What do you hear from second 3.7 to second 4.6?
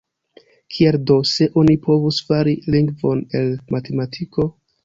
matematiko?